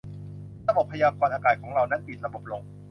[0.69, 2.61] ระบบพยากรณ์อากาศของเรา นั้นปิดระบบลง